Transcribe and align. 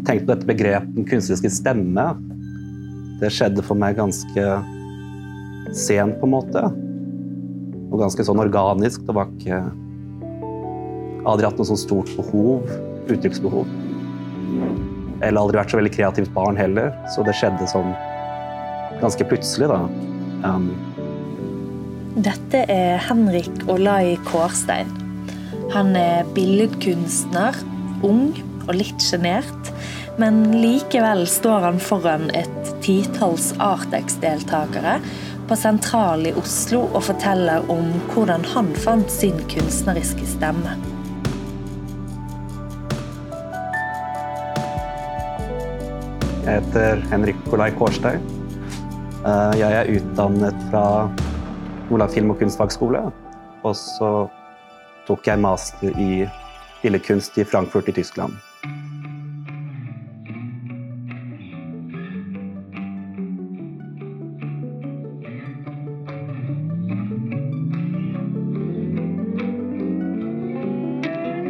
Jeg 0.00 0.06
tenkte 0.06 0.24
på 0.24 0.32
dette 0.32 0.48
begrepet 0.48 0.94
den 0.96 1.04
kunstneriske 1.04 1.50
stemme. 1.52 2.06
Det 3.20 3.28
skjedde 3.36 3.60
for 3.66 3.76
meg 3.76 3.98
ganske 3.98 4.44
sent, 5.76 6.16
på 6.16 6.24
en 6.24 6.32
måte. 6.32 6.62
Og 7.90 8.00
ganske 8.00 8.24
sånn 8.24 8.40
organisk. 8.40 9.04
Det 9.04 9.16
var 9.16 9.28
ikke 9.36 9.60
Aldri 11.28 11.44
hatt 11.44 11.58
noe 11.60 11.68
sånt 11.68 11.82
stort 11.82 12.08
behov, 12.16 12.64
uttrykksbehov. 13.12 13.68
Eller 15.20 15.36
aldri 15.36 15.58
vært 15.60 15.74
så 15.74 15.76
veldig 15.76 15.92
kreativt 15.92 16.30
barn 16.32 16.56
heller, 16.56 16.94
så 17.12 17.20
det 17.26 17.34
skjedde 17.36 17.68
sånn 17.68 17.92
ganske 19.02 19.26
plutselig, 19.28 19.68
da. 19.68 19.82
Um, 20.48 20.70
Dette 22.24 22.64
er 22.72 22.96
Henrik 23.04 23.52
Olai 23.68 24.16
Kårstein. 24.30 24.88
Han 25.74 25.92
er 25.92 26.24
billedkunstner, 26.32 27.60
ung 28.08 28.32
og 28.64 28.72
litt 28.80 29.04
sjenert. 29.04 29.74
Men 30.20 30.60
likevel 30.60 31.26
står 31.26 31.60
han 31.60 31.78
foran 31.80 32.26
et 32.36 32.82
titalls 32.84 33.54
Artex-deltakere 33.58 34.98
på 35.48 35.56
Sentral 35.56 36.26
i 36.28 36.32
Oslo 36.36 36.82
og 36.90 37.06
forteller 37.06 37.64
om 37.72 37.86
hvordan 38.10 38.44
han 38.52 38.68
fant 38.82 39.08
sin 39.08 39.38
kunstneriske 39.48 40.26
stemme. 40.28 40.74
Jeg 46.44 46.50
heter 46.50 47.00
Henrik 47.14 47.40
Olai 47.48 47.70
Kårstein. 47.80 48.20
Eh, 49.24 49.56
Jeg 49.62 49.72
er 49.72 49.94
utdannet 49.96 50.68
fra 50.68 50.84
Olav 51.88 52.12
film- 52.12 52.36
og 52.36 52.38
kunstfagskole. 52.44 53.06
Og 53.64 53.74
så 53.76 54.28
tok 55.08 55.32
jeg 55.32 55.40
master 55.40 55.96
i 55.96 56.28
billedkunst 56.84 57.40
i 57.40 57.48
Frankfurt 57.48 57.88
i 57.88 57.98
Tyskland. 58.02 58.36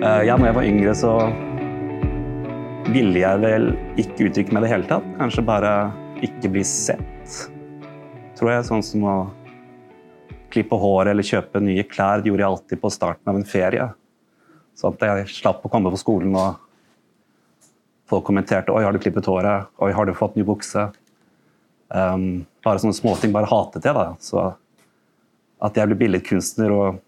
Ja, 0.01 0.33
når 0.33 0.47
jeg 0.47 0.56
var 0.56 0.65
yngre, 0.65 0.93
så 0.97 1.11
ville 2.89 3.20
jeg 3.20 3.41
vel 3.43 3.67
ikke 4.01 4.31
uttrykke 4.31 4.55
meg 4.57 4.62
i 4.62 4.65
det 4.65 4.70
hele 4.73 4.87
tatt. 4.89 5.09
Kanskje 5.19 5.42
bare 5.45 5.73
ikke 6.25 6.48
bli 6.55 6.62
sett. 6.65 7.34
Tror 8.39 8.48
jeg. 8.55 8.65
Sånn 8.65 8.84
som 8.87 9.05
å 9.05 9.17
klippe 10.55 10.79
håret 10.81 11.12
eller 11.12 11.27
kjøpe 11.27 11.61
nye 11.61 11.84
klær. 11.84 12.23
Det 12.23 12.33
gjorde 12.33 12.47
jeg 12.47 12.55
alltid 12.55 12.81
på 12.81 12.92
starten 12.95 13.29
av 13.29 13.37
en 13.42 13.45
ferie. 13.45 13.91
Så 14.73 14.89
at 14.89 15.05
jeg 15.05 15.29
slapp 15.34 15.69
å 15.69 15.73
komme 15.73 15.92
på 15.92 16.01
skolen 16.01 16.33
og 16.33 16.57
folk 18.09 18.25
kommenterte 18.31 18.73
Oi, 18.73 18.81
har 18.87 18.97
du 18.97 19.03
klippet 19.05 19.29
håret? 19.29 19.69
Oi, 19.85 19.92
har 19.92 20.09
du 20.09 20.17
fått 20.17 20.41
ny 20.41 20.48
bukse? 20.48 20.87
Um, 21.92 22.47
bare 22.64 22.81
sånne 22.81 22.97
småting 22.97 23.37
bare 23.37 23.53
hatet 23.53 23.85
jeg. 23.85 24.01
da. 24.01 24.17
Så 24.17 24.48
at 25.61 25.77
jeg 25.77 25.92
ble 25.92 26.01
billedkunstner 26.07 26.73
og 26.73 27.05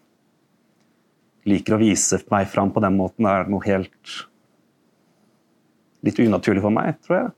liker 1.48 1.76
å 1.76 1.80
vise 1.82 2.20
meg 2.30 2.48
fram 2.50 2.70
på 2.74 2.82
den 2.84 2.96
måten, 2.98 3.26
er 3.26 3.48
noe 3.50 3.64
helt 3.66 4.16
litt 6.06 6.18
unaturlig 6.22 6.62
for 6.64 6.74
meg, 6.74 6.98
tror 7.06 7.18
jeg. 7.18 7.32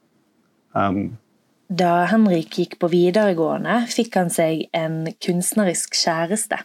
Um, 0.74 1.02
Da 1.74 2.04
Henrik 2.10 2.58
gikk 2.60 2.78
på 2.80 2.90
videregående, 2.92 3.84
fikk 3.88 4.18
han 4.20 4.30
seg 4.32 4.66
en 4.76 5.06
kunstnerisk 5.24 5.96
kjæreste. 5.96 6.60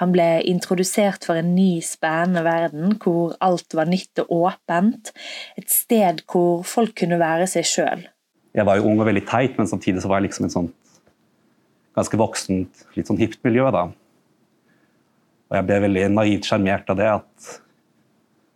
Han 0.00 0.14
ble 0.14 0.40
introdusert 0.48 1.26
for 1.28 1.36
en 1.36 1.52
ny, 1.54 1.82
spennende 1.84 2.42
verden 2.46 2.96
hvor 3.02 3.34
alt 3.44 3.76
var 3.76 3.90
nytt 3.90 4.22
og 4.24 4.32
åpent. 4.48 5.12
Et 5.60 5.68
sted 5.70 6.22
hvor 6.30 6.64
folk 6.66 6.94
kunne 7.02 7.20
være 7.20 7.46
seg 7.50 7.68
sjøl. 7.68 8.06
jeg 8.54 8.66
var 8.66 8.80
jo 8.80 8.88
ung 8.88 8.98
og 8.98 9.06
veldig 9.06 9.26
teit, 9.28 9.58
men 9.58 9.68
samtidig 9.68 10.02
så 10.02 10.08
var 10.08 10.18
jeg 10.18 10.30
liksom 10.30 10.46
et 10.46 10.54
sånt 10.56 10.74
ganske 11.94 12.18
voksent, 12.18 12.86
litt 12.96 13.06
sånn 13.06 13.20
hipt 13.20 13.38
miljø. 13.44 13.68
da. 13.70 13.90
Og 15.50 15.58
jeg 15.58 15.66
ble 15.66 15.80
veldig 15.82 16.06
naivt 16.14 16.46
sjarmert 16.46 16.90
av 16.92 16.98
det 17.00 17.10
at 17.10 17.50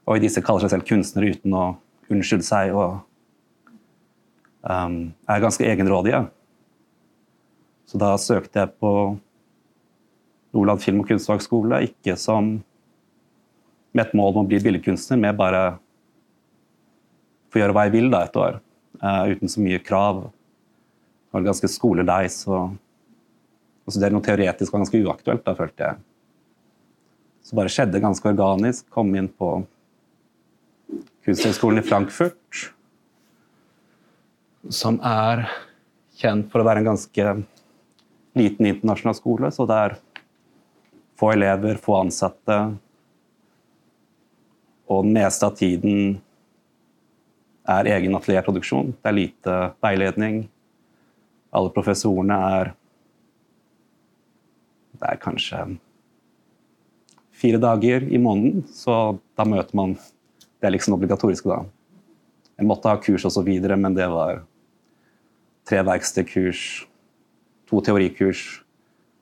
Oi, 0.05 0.19
disse 0.21 0.43
kaller 0.44 0.66
seg 0.66 0.75
selv 0.75 0.84
kunstnere 0.84 1.31
uten 1.32 1.55
å 1.56 1.62
unnskylde 2.12 2.44
seg 2.44 2.75
og 2.77 2.99
um, 4.60 4.99
er 5.25 5.41
ganske 5.41 5.65
egenrådige. 5.65 6.27
Så 7.88 8.00
da 8.03 8.10
søkte 8.21 8.60
jeg 8.60 8.75
på 8.82 8.91
Nordland 10.53 10.84
film- 10.84 11.00
og 11.00 11.09
kunstfagskole, 11.09 11.81
ikke 11.88 12.19
som 12.21 12.59
med 13.97 14.05
et 14.05 14.12
mål 14.12 14.34
om 14.34 14.44
å 14.44 14.50
bli 14.50 14.61
billedkunstner, 14.61 15.22
men 15.25 15.41
bare 15.41 15.78
få 17.49 17.62
gjøre 17.62 17.75
hva 17.76 17.88
jeg 17.88 17.97
vil 17.97 18.12
da 18.12 18.26
et 18.28 18.41
år, 18.44 18.61
Uh, 19.03 19.26
uten 19.34 19.50
så 19.50 19.61
mye 19.61 19.81
krav. 19.82 20.21
Det 20.31 21.34
var 21.34 21.43
ganske 21.49 21.69
skolelei, 21.69 22.28
så 22.31 22.71
det 23.91 24.06
er 24.06 24.15
noe 24.15 24.25
teoretisk 24.25 24.72
var 24.72 24.84
ganske 24.84 25.00
uaktuelt, 25.03 25.43
da 25.44 25.53
følte 25.59 25.88
jeg. 25.88 25.99
Så 27.44 27.56
bare 27.59 27.72
skjedde 27.72 28.00
ganske 28.00 28.31
organisk. 28.31 28.87
Kom 28.93 29.12
inn 29.19 29.28
på 29.28 29.59
Kunsthøgskolen 31.25 31.81
i 31.81 31.84
Frankfurt, 31.84 32.71
som 34.69 34.99
er 35.05 35.47
kjent 36.21 36.50
for 36.53 36.60
å 36.60 36.66
være 36.66 36.82
en 36.82 36.91
ganske 36.91 37.31
liten 38.37 38.69
internasjonal 38.69 39.16
skole, 39.16 39.50
så 39.53 39.65
det 39.69 39.78
er 39.87 39.97
få 41.21 41.31
elever, 41.32 41.81
få 41.81 41.97
ansatte, 42.03 42.59
og 44.84 45.06
den 45.06 45.16
meste 45.16 45.49
av 45.49 45.56
tiden 45.56 46.19
er 47.65 47.88
egen 47.94 48.19
atelierproduksjon. 48.19 48.93
Det 49.00 49.09
er 49.09 49.16
lite 49.16 49.56
veiledning. 49.84 50.43
Alle 51.55 51.72
professorene 51.72 52.41
er 52.61 52.75
Det 54.94 55.09
er 55.11 55.19
kanskje 55.19 55.59
fire 57.44 57.60
dager 57.60 58.06
i 58.09 58.19
måneden, 58.21 58.65
så 58.72 59.19
da 59.37 59.44
møter 59.49 59.77
man 59.77 59.99
Det 60.65 60.71
er 60.71 60.72
liksom 60.78 60.94
obligatorisk 60.97 61.44
da. 61.44 61.59
Jeg 62.56 62.65
måtte 62.65 62.88
ha 62.88 62.97
kurs 62.97 63.27
osv., 63.28 63.49
men 63.77 63.93
det 63.93 64.06
var 64.09 64.38
tre 65.69 65.82
verkstedkurs, 65.84 66.87
to 67.69 67.82
teorikurs, 67.84 68.62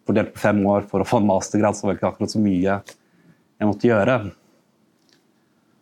fordelt 0.07 0.31
på 0.37 0.43
fem 0.45 0.61
år 0.71 0.87
for 0.87 1.03
å 1.03 1.09
få 1.09 1.19
en 1.19 1.27
mastergrad, 1.27 1.75
så 1.75 1.89
var 1.89 1.97
det 1.97 1.99
ikke 1.99 2.13
akkurat 2.13 2.35
så 2.35 2.43
mye 2.45 2.77
jeg 2.79 3.67
måtte 3.67 3.91
gjøre. 3.91 4.17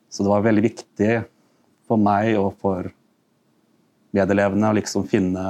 Så 0.09 0.25
det 0.25 0.33
var 0.33 0.49
veldig 0.49 0.65
viktig 0.65 1.13
for 1.85 2.01
meg 2.01 2.39
og 2.41 2.55
for 2.63 2.89
medelevene 4.17 4.73
å 4.73 4.79
liksom 4.81 5.05
finne 5.13 5.45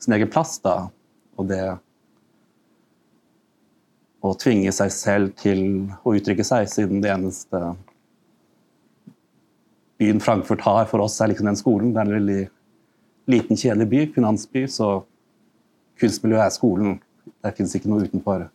sin 0.00 0.16
egen 0.16 0.28
plass, 0.28 0.58
da. 0.60 0.90
Og 1.40 1.48
det 1.48 1.62
å 4.20 4.34
tvinge 4.36 4.72
seg 4.74 4.92
selv 4.92 5.34
til 5.40 5.62
å 6.04 6.14
uttrykke 6.16 6.44
seg, 6.44 6.68
siden 6.68 7.00
det 7.04 7.12
eneste 7.14 7.60
byen 10.00 10.20
Frankfurt 10.20 10.64
har 10.64 10.88
for 10.88 11.04
oss, 11.04 11.18
er 11.20 11.32
liksom 11.32 11.48
den 11.48 11.58
skolen. 11.60 11.92
Det 11.92 12.00
er 12.02 12.08
en 12.08 12.18
veldig 12.18 12.40
liten, 13.30 13.58
kjedelig 13.60 13.88
by, 13.90 14.06
finansby, 14.14 14.64
så 14.68 15.02
kunstmiljøet 16.00 16.46
er 16.46 16.54
skolen. 16.54 16.96
Der 17.44 17.54
fins 17.56 17.76
ikke 17.76 17.90
noe 17.92 18.08
utenfor. 18.08 18.48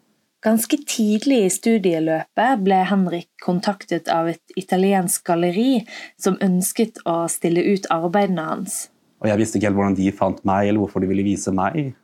Ganske 0.45 0.77
tidlig 0.85 1.39
i 1.41 1.53
studieløpet 1.53 2.61
ble 2.61 2.81
Henrik 2.85 3.29
kontaktet 3.41 4.09
av 4.13 4.27
et 4.29 4.57
italiensk 4.59 5.23
galleri 5.25 5.79
som 6.21 6.37
ønsket 6.43 7.01
å 7.09 7.23
stille 7.31 7.63
ut 7.65 7.87
arbeidene 7.93 8.45
hans. 8.45 8.75
Og 9.23 9.31
jeg 9.31 9.41
visste 9.41 9.57
ikke 9.57 9.71
helt 9.71 9.79
hvordan 9.79 9.97
de 9.97 10.11
fant 10.13 10.41
meg, 10.45 10.69
eller 10.69 10.83
hvorfor 10.83 11.01
de 11.01 11.09
ville 11.09 11.25
vise 11.25 11.53
meg. 11.55 11.95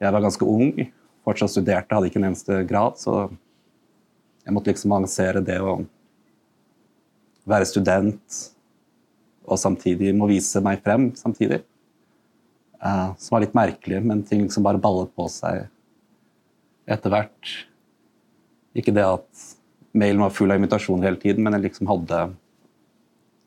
Jeg 0.00 0.16
var 0.16 0.24
ganske 0.24 0.48
ung, 0.48 0.70
fortsatt 1.24 1.54
studerte, 1.54 1.94
hadde 1.94 2.10
ikke 2.10 2.20
en 2.20 2.28
eneste 2.30 2.60
grad, 2.68 2.98
så 3.00 3.28
jeg 4.44 4.54
måtte 4.54 4.72
liksom 4.72 4.92
avansere 4.92 5.40
det 5.44 5.56
å 5.64 5.78
være 7.48 7.68
student 7.68 8.42
og 9.44 9.60
samtidig 9.60 10.14
må 10.16 10.28
vise 10.30 10.60
meg 10.64 10.82
frem 10.84 11.10
samtidig. 11.18 11.62
Uh, 12.84 13.12
som 13.16 13.36
var 13.36 13.44
litt 13.44 13.56
merkelig, 13.56 14.00
men 14.04 14.22
ting 14.28 14.44
liksom 14.44 14.64
bare 14.64 14.80
ballet 14.80 15.12
på 15.16 15.26
seg 15.32 15.66
etter 16.90 17.12
hvert. 17.12 17.52
Ikke 18.76 18.92
det 18.92 19.04
at 19.06 19.44
mailen 19.96 20.24
var 20.24 20.34
full 20.34 20.52
av 20.52 20.60
invitasjoner 20.60 21.08
hele 21.08 21.20
tiden, 21.22 21.44
men 21.44 21.56
jeg 21.56 21.68
liksom 21.68 21.88
hadde 21.88 22.26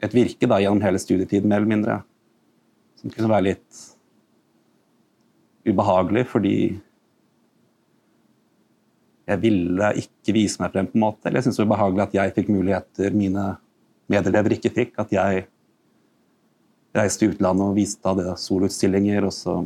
et 0.05 0.13
virke 0.13 0.49
da, 0.49 0.59
gjennom 0.61 0.81
hele 0.85 1.01
studietiden, 1.01 1.49
mer 1.49 1.61
eller 1.61 1.73
mindre. 1.73 1.99
Som 2.97 3.13
kunne 3.13 3.29
være 3.29 3.49
litt 3.51 3.83
ubehagelig, 5.67 6.25
fordi 6.31 6.57
jeg 9.27 9.41
ville 9.43 9.91
ikke 9.99 10.35
vise 10.35 10.61
meg 10.61 10.71
frem, 10.71 10.87
på 10.87 10.95
en 10.95 11.03
måte. 11.03 11.27
Eller 11.27 11.41
jeg 11.41 11.49
syntes 11.49 11.59
det 11.59 11.65
var 11.65 11.73
behagelig 11.75 12.05
at 12.05 12.15
jeg 12.15 12.35
fikk 12.37 12.51
muligheter 12.53 13.15
mine 13.17 13.47
medelever 14.11 14.55
ikke 14.55 14.71
fikk. 14.71 14.93
At 15.03 15.11
jeg 15.11 15.47
reiste 16.95 17.27
utlandet 17.27 17.67
og 17.67 17.75
viste 17.75 18.07
av 18.07 18.21
det 18.21 18.37
solutstillinger. 18.39 19.27
og 19.27 19.35
så 19.35 19.59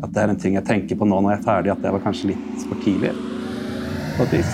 At 0.00 0.12
det 0.12 0.22
er 0.22 0.32
en 0.32 0.40
ting 0.40 0.56
jeg 0.56 0.68
tenker 0.68 0.96
på 0.96 1.08
nå 1.08 1.20
når 1.20 1.36
jeg 1.36 1.42
er 1.42 1.48
ferdig, 1.50 1.74
at 1.76 1.84
det 1.84 1.92
var 1.92 2.04
kanskje 2.08 2.32
litt 2.32 2.68
for 2.68 2.80
tidlig. 2.84 3.12
på 4.16 4.24
et 4.24 4.38
vis. 4.38 4.52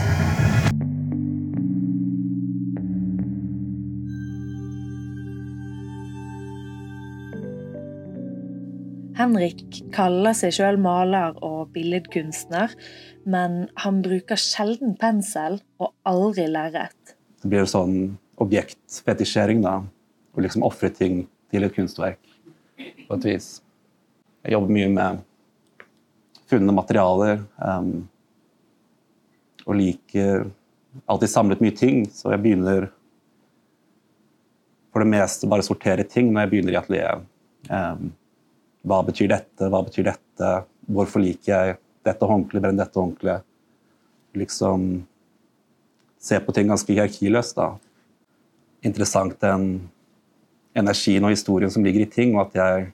Henrik 9.23 9.85
kaller 9.95 10.35
seg 10.35 10.55
sjøl 10.57 10.81
maler 10.83 11.37
og 11.47 11.71
billedkunstner, 11.77 12.73
men 13.25 13.67
han 13.83 14.01
bruker 14.05 14.41
sjelden 14.41 14.95
pensel 15.01 15.61
og 15.83 15.93
aldri 16.09 16.47
lerret. 16.51 17.17
Det 17.43 17.51
blir 17.51 17.67
sånn 17.69 18.17
objektfetisjering, 18.43 19.63
da. 19.65 19.81
Å 20.33 20.43
liksom 20.43 20.65
ofre 20.65 20.89
ting 20.95 21.27
til 21.53 21.67
et 21.67 21.75
kunstverk 21.75 22.23
på 22.79 23.19
et 23.19 23.27
vis. 23.29 23.51
Jeg 24.43 24.55
jobber 24.57 24.75
mye 24.75 24.89
med 24.91 25.21
funne 26.51 26.75
materialer. 26.75 27.45
Um, 27.61 28.09
og 29.63 29.79
liker 29.79 30.49
alltid 31.07 31.31
samlet 31.31 31.63
mye 31.63 31.77
ting, 31.77 32.03
så 32.11 32.33
jeg 32.33 32.43
begynner 32.43 32.89
for 34.93 35.05
det 35.05 35.13
meste 35.13 35.49
bare 35.49 35.65
sortere 35.65 36.05
ting 36.05 36.33
når 36.33 36.45
jeg 36.45 36.53
begynner 36.53 36.75
i 36.75 36.81
atelieret. 36.81 37.29
Um, 37.71 38.11
hva 38.83 38.99
betyr 39.07 39.31
dette, 39.31 39.69
hva 39.71 39.81
betyr 39.87 40.11
dette, 40.11 40.51
hvorfor 40.91 41.23
liker 41.23 41.53
jeg 41.53 41.79
dette 42.07 42.29
håndkleet 42.29 42.65
brenn 42.65 42.81
dette 42.81 42.99
håndkleet? 42.99 43.47
Liksom 44.39 44.87
se 46.23 46.39
på 46.41 46.55
ting 46.55 46.71
ganske 46.71 46.95
hierarkiløst. 46.95 47.57
da. 47.57 47.77
Interessant 48.83 49.39
den 49.41 49.91
energien 50.75 51.25
og 51.25 51.35
historien 51.35 51.71
som 51.71 51.85
ligger 51.85 52.05
i 52.07 52.11
ting, 52.11 52.37
og 52.37 52.49
at 52.49 52.55
jeg 52.55 52.93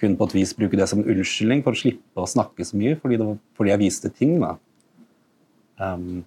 kunne 0.00 0.18
på 0.18 0.26
et 0.30 0.34
vis 0.34 0.54
bruke 0.54 0.78
det 0.78 0.88
som 0.90 1.02
en 1.02 1.10
unnskyldning 1.12 1.62
for 1.62 1.76
å 1.76 1.78
slippe 1.78 2.22
å 2.22 2.30
snakke 2.30 2.64
så 2.66 2.78
mye, 2.78 2.96
fordi, 2.98 3.18
var, 3.20 3.36
fordi 3.58 3.70
jeg 3.70 3.82
viste 3.82 4.10
ting. 4.10 4.38
da. 4.42 4.56
Um, 5.78 6.24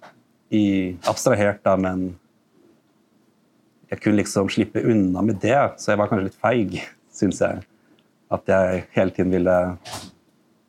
i, 0.52 0.96
abstrahert, 1.10 1.62
da, 1.66 1.74
men 1.76 2.12
jeg 3.90 4.00
kunne 4.02 4.20
liksom 4.20 4.48
slippe 4.50 4.82
unna 4.82 5.22
med 5.26 5.40
det, 5.42 5.58
så 5.80 5.92
jeg 5.92 6.00
var 6.00 6.10
kanskje 6.10 6.28
litt 6.28 6.40
feig, 6.42 6.78
syns 7.18 7.42
jeg. 7.42 7.64
At 8.32 8.48
jeg 8.50 8.86
hele 8.96 9.14
tiden 9.14 9.34
ville 9.34 9.56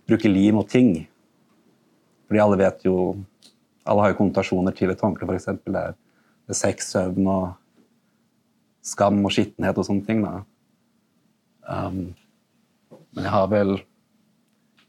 bruke 0.07 0.31
lim 0.31 0.59
og 0.62 0.69
ting. 0.71 0.92
Fordi 2.27 2.44
alle 2.44 2.59
vet 2.59 2.86
jo 2.88 2.98
Alle 3.88 4.04
har 4.04 4.12
jo 4.12 4.18
konnotasjoner 4.18 4.74
til 4.75 4.92
et 4.92 5.00
håndkle, 5.00 5.24
f.eks. 5.31 5.45
Det 5.63 5.80
er, 5.80 5.94
det 5.95 6.51
er 6.51 6.57
sex, 6.59 6.89
søvn 6.92 7.27
og 7.31 7.45
skam 8.83 9.21
og 9.24 9.31
skittenhet 9.31 9.77
og 9.80 9.86
sånne 9.88 10.04
ting. 10.04 10.25
da. 10.25 10.42
Um, 11.63 12.01
men 13.15 13.24
jeg 13.24 13.31
har 13.31 13.48
vel 13.48 13.71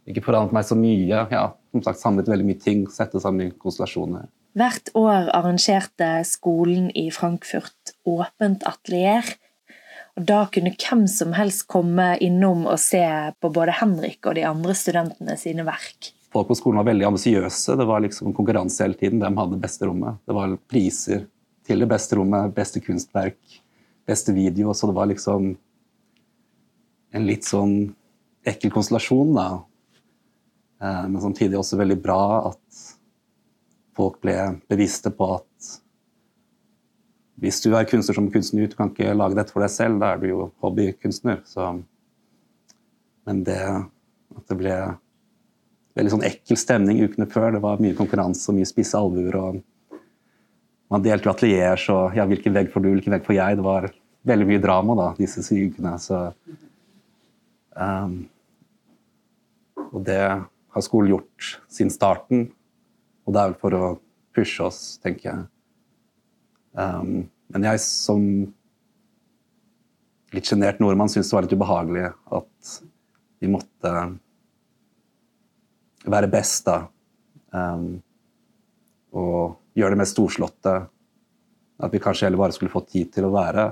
ikke 0.08 0.24
forandret 0.26 0.56
meg 0.56 0.66
så 0.66 0.74
mye. 0.74 1.22
Ja, 1.30 1.44
som 1.70 1.84
sagt 1.86 2.02
samlet 2.02 2.30
veldig 2.30 2.48
mye 2.48 2.58
ting, 2.58 2.88
sette 2.90 3.22
sammen 3.22 3.52
konstellasjoner. 3.62 4.26
Hvert 4.58 4.90
år 4.98 5.30
arrangerte 5.36 6.08
skolen 6.26 6.88
i 6.96 7.06
Frankfurt 7.14 7.94
åpent 8.08 8.66
atelier. 8.66 9.26
Da 10.18 10.44
kunne 10.52 10.74
hvem 10.74 11.06
som 11.10 11.32
helst 11.36 11.66
komme 11.70 12.16
innom 12.24 12.64
og 12.66 12.78
se 12.82 13.04
på 13.38 13.50
både 13.54 13.76
Henrik 13.78 14.26
og 14.26 14.34
de 14.38 14.46
andre 14.48 14.74
studentene 14.74 15.36
sine 15.38 15.66
verk. 15.66 16.12
Folk 16.34 16.50
på 16.50 16.56
skolen 16.58 16.80
var 16.80 16.88
veldig 16.90 17.06
ambisiøse. 17.08 17.76
Det 17.78 17.86
var 17.88 18.02
liksom 18.04 18.34
konkurranse 18.36 18.82
hele 18.84 18.98
tiden. 18.98 19.22
Hvem 19.22 19.38
hadde 19.38 19.56
det 19.56 19.62
beste 19.62 19.88
rommet? 19.88 20.18
Det 20.26 20.36
var 20.36 20.56
priser 20.68 21.24
til 21.68 21.84
det 21.84 21.88
beste 21.88 22.18
rommet, 22.18 22.52
beste 22.56 22.82
kunstverk, 22.84 23.38
beste 24.08 24.34
video. 24.36 24.74
Så 24.74 24.90
det 24.90 24.96
var 24.98 25.08
liksom 25.08 25.54
en 27.16 27.26
litt 27.28 27.46
sånn 27.48 27.78
ekkel 28.48 28.72
konstellasjon, 28.74 29.32
da. 29.36 29.48
Eh, 30.82 31.04
men 31.08 31.20
samtidig 31.22 31.58
også 31.60 31.80
veldig 31.80 31.98
bra 32.02 32.22
at 32.50 32.84
folk 33.98 34.20
ble 34.22 34.36
bevisste 34.70 35.12
på 35.14 35.32
at 35.38 35.47
hvis 37.38 37.60
du 37.62 37.70
er 37.76 37.86
kunstner 37.86 38.16
som 38.16 38.30
kunstner 38.34 38.66
ut, 38.66 38.72
du 38.72 38.78
kan 38.78 38.90
ikke 38.90 39.14
lage 39.14 39.38
dette 39.38 39.54
for 39.54 39.62
deg 39.62 39.70
selv, 39.70 40.00
da 40.02 40.12
er 40.14 40.22
du 40.22 40.26
jo 40.30 40.48
hobbykunstner. 40.64 41.44
Så, 41.46 41.70
men 43.28 43.44
det 43.46 43.60
at 43.62 44.50
det 44.50 44.58
ble 44.58 44.74
veldig 45.98 46.14
sånn 46.14 46.26
ekkel 46.26 46.58
stemning 46.58 47.02
ukene 47.02 47.26
før, 47.30 47.52
det 47.54 47.62
var 47.62 47.82
mye 47.82 47.96
konkurranse 47.98 48.50
og 48.50 48.58
mye 48.58 48.68
spisse 48.68 48.98
albuer. 48.98 49.38
og 49.38 50.00
Man 50.92 51.04
delte 51.04 51.28
jo 51.28 51.34
atelier, 51.34 51.78
så 51.80 52.00
ja, 52.16 52.26
hvilken 52.28 52.54
vegg 52.54 52.72
får 52.72 52.84
du, 52.84 52.90
hvilken 52.96 53.14
vegg 53.16 53.26
får 53.26 53.38
jeg? 53.38 53.58
Det 53.58 53.66
var 53.66 53.88
veldig 54.28 54.48
mye 54.50 54.62
drama 54.62 54.98
da, 54.98 55.08
disse 55.18 55.42
ukene. 55.54 55.94
Så, 56.02 56.20
um, 57.74 58.18
og 59.88 60.00
det 60.06 60.22
har 60.22 60.84
skolen 60.84 61.14
gjort 61.14 61.52
siden 61.70 61.94
starten. 61.94 62.48
Og 63.26 63.34
det 63.34 63.42
er 63.42 63.52
vel 63.52 63.60
for 63.60 63.76
å 63.76 63.94
pushe 64.36 64.64
oss, 64.64 64.82
tenker 65.02 65.30
jeg. 65.30 65.46
Um, 66.72 67.28
men 67.52 67.66
jeg 67.70 67.80
som 67.82 68.22
litt 70.36 70.48
sjenert 70.48 70.80
nordmann 70.82 71.08
syntes 71.08 71.30
det 71.30 71.36
var 71.36 71.46
litt 71.46 71.56
ubehagelig 71.56 72.04
at 72.36 72.72
vi 73.40 73.50
måtte 73.50 73.92
være 76.08 76.30
best, 76.32 76.68
da. 76.68 76.82
Um, 77.54 77.98
og 79.16 79.78
gjøre 79.78 79.94
det 79.94 80.00
mest 80.02 80.16
storslåtte. 80.16 80.74
At 81.78 81.94
vi 81.94 82.00
kanskje 82.02 82.26
heller 82.26 82.42
bare 82.42 82.56
skulle 82.56 82.72
få 82.72 82.82
tid 82.88 83.12
til 83.14 83.28
å 83.28 83.34
være 83.34 83.68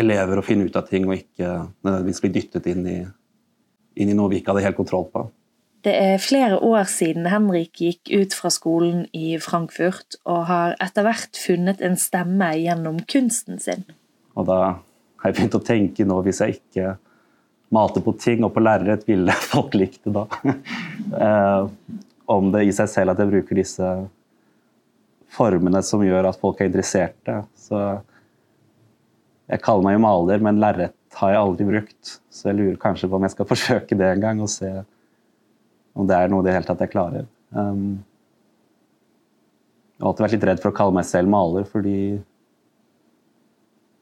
elever 0.00 0.40
og 0.40 0.46
finne 0.46 0.66
ut 0.66 0.76
av 0.76 0.88
ting, 0.88 1.06
og 1.06 1.16
ikke 1.16 1.50
nødvendigvis 1.86 2.22
bli 2.24 2.32
dyttet 2.34 2.66
inn 2.72 2.86
i, 2.90 2.98
inn 4.02 4.10
i 4.10 4.16
noe 4.18 4.32
vi 4.32 4.40
ikke 4.40 4.52
hadde 4.52 4.64
helt 4.66 4.78
kontroll 4.78 5.06
på. 5.12 5.28
Det 5.84 5.92
er 5.92 6.22
flere 6.22 6.56
år 6.64 6.86
siden 6.88 7.26
Henrik 7.28 7.76
gikk 7.82 8.08
ut 8.08 8.34
fra 8.36 8.48
skolen 8.52 9.04
i 9.12 9.34
Frankfurt, 9.42 10.16
og 10.24 10.46
har 10.48 10.76
etter 10.80 11.04
hvert 11.04 11.36
funnet 11.36 11.82
en 11.84 11.98
stemme 12.00 12.48
gjennom 12.56 13.02
kunsten 13.10 13.60
sin. 13.60 13.84
Og 14.32 14.48
da 14.48 14.60
har 14.64 15.28
jeg 15.28 15.36
begynt 15.36 15.58
å 15.58 15.64
tenke 15.64 16.06
nå, 16.08 16.22
hvis 16.24 16.40
jeg 16.40 16.56
ikke 16.56 16.94
malte 17.74 18.00
på 18.04 18.14
ting 18.16 18.46
og 18.46 18.54
på 18.54 18.62
lerret, 18.64 19.04
ville 19.08 19.34
folk 19.52 19.76
likt 19.76 20.00
det 20.06 20.14
da? 20.16 20.24
eh, 21.26 21.68
om 22.32 22.48
det 22.54 22.64
i 22.64 22.72
seg 22.72 22.88
selv 22.88 23.12
at 23.12 23.20
jeg 23.20 23.32
bruker 23.34 23.60
disse 23.60 23.92
formene 25.34 25.82
som 25.84 26.04
gjør 26.06 26.30
at 26.30 26.40
folk 26.40 26.62
er 26.62 26.70
interesserte. 26.70 27.42
Så 27.58 27.80
jeg 29.50 29.60
kaller 29.60 29.84
meg 29.84 29.98
jo 29.98 30.04
maler, 30.06 30.40
men 30.48 30.62
lerret 30.62 30.96
har 31.20 31.34
jeg 31.34 31.42
aldri 31.42 31.68
brukt. 31.68 32.16
Så 32.32 32.48
jeg 32.48 32.60
lurer 32.62 32.80
kanskje 32.80 33.10
på 33.10 33.20
om 33.20 33.28
jeg 33.28 33.36
skal 33.36 33.52
forsøke 33.52 34.00
det 34.00 34.10
en 34.14 34.24
gang 34.24 34.40
og 34.40 34.48
se 34.52 34.72
om 35.94 36.08
det 36.08 36.18
er 36.18 36.30
noe 36.30 36.42
i 36.42 36.48
det 36.48 36.56
hele 36.56 36.68
tatt 36.68 36.82
jeg 36.82 36.92
klarer. 36.92 37.26
Um, 37.54 38.02
jeg 39.94 40.02
har 40.02 40.10
alltid 40.10 40.24
vært 40.24 40.36
litt 40.36 40.46
redd 40.50 40.62
for 40.62 40.72
å 40.72 40.76
kalle 40.76 40.96
meg 40.96 41.06
selv 41.06 41.30
maler, 41.30 41.66
fordi 41.70 41.98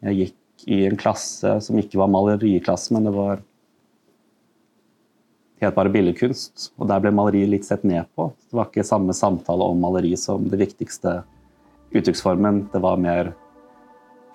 jeg 0.02 0.18
gikk 0.18 0.68
i 0.72 0.78
en 0.88 0.98
klasse 0.98 1.56
som 1.62 1.78
ikke 1.78 2.00
var 2.00 2.10
maleriklasse, 2.10 2.94
men 2.94 3.06
det 3.06 3.12
var 3.14 3.42
helt 5.62 5.76
bare 5.76 5.92
billedkunst. 5.94 6.72
Og 6.80 6.88
der 6.90 7.02
ble 7.02 7.12
maleri 7.14 7.44
litt 7.50 7.66
sett 7.68 7.84
ned 7.86 8.08
på. 8.16 8.30
Det 8.48 8.58
var 8.58 8.70
ikke 8.70 8.86
samme 8.86 9.14
samtale 9.16 9.68
om 9.68 9.78
maleri 9.82 10.14
som 10.18 10.48
det 10.50 10.58
viktigste 10.60 11.20
uttrykksformen. 11.92 12.66
Det 12.72 12.82
var 12.82 13.00
mer 13.02 13.32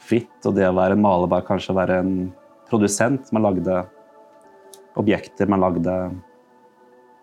fritt, 0.08 0.38
og 0.46 0.55
det 0.55 0.67
å 0.70 0.75
være 0.77 0.96
en 0.96 1.03
maler 1.03 1.31
var 1.31 1.46
kanskje 1.48 1.74
å 1.74 1.79
være 1.79 2.01
en 2.03 2.13
produsent. 2.70 3.31
Man 3.36 3.48
lagde 3.48 3.81
objekter, 4.98 5.50
man 5.50 5.63
lagde 5.65 5.98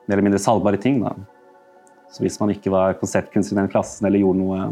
mer 0.06 0.16
eller 0.16 0.26
mindre 0.28 0.42
salgbare 0.42 0.80
ting. 0.80 1.00
Da. 1.02 1.14
Så 2.12 2.23
hvis 2.25 2.38
man 2.40 2.52
ikke 2.54 2.73
var 2.73 2.99
konseptkunstner 3.00 3.58
i 3.58 3.62
den 3.64 3.73
klassen 3.73 4.06
eller 4.06 4.23
gjorde 4.23 4.42
noe 4.42 4.66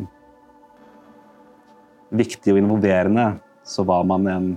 viktig 2.13 2.53
og 2.53 2.61
involverende, 2.61 3.27
så 3.65 3.85
var 3.89 4.05
man 4.05 4.27
en 4.29 4.49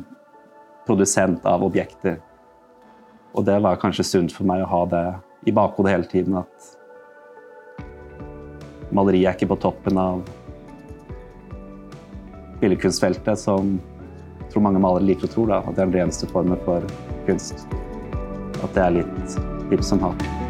produsent 0.86 1.46
av 1.48 1.64
objekter. 1.66 2.20
Og 3.36 3.46
det 3.48 3.58
var 3.64 3.80
kanskje 3.82 4.06
sunt 4.08 4.36
for 4.36 4.48
meg 4.48 4.64
å 4.64 4.72
ha 4.72 4.82
det 4.92 5.06
i 5.50 5.54
bakhodet 5.56 5.94
hele 5.94 6.10
tiden 6.10 6.38
at 6.40 6.72
maleri 8.96 9.26
er 9.26 9.36
ikke 9.36 9.50
på 9.52 9.60
toppen 9.66 10.00
av 10.00 10.24
billedkunstfeltet, 12.62 13.40
som 13.40 13.76
jeg 14.40 14.54
tror 14.54 14.66
mange 14.70 14.82
malere 14.82 15.10
liker 15.10 15.28
å 15.28 15.34
tro, 15.34 15.46
da, 15.50 15.60
at 15.66 15.76
det 15.76 15.84
er 15.84 15.90
den 15.90 16.00
reneste 16.00 16.30
formen 16.32 16.60
for 16.68 16.86
kunst. 17.28 17.68
At 18.64 18.72
det 18.78 18.86
er 18.86 19.00
litt 19.02 19.40
hipp 19.72 19.84
som 19.84 20.04
hatt. 20.06 20.45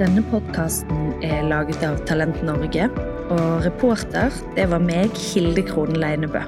Denne 0.00 0.22
podkasten 0.30 1.10
er 1.20 1.42
laget 1.44 1.82
av 1.84 1.98
Talent 2.08 2.38
Norge, 2.40 2.86
og 3.28 3.66
reporter 3.66 4.32
det 4.56 4.64
var 4.72 4.80
meg, 4.80 5.12
Hilde 5.12 5.60
Krohn 5.68 5.92
Leinebø. 6.00 6.40